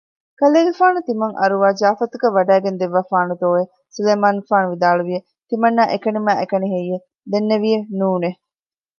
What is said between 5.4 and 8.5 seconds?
ތިމަންނާ އެކަނިމާއެކަނިހެއްޔެވެ؟ ދެންނެވިއެވެ ނޫނެއް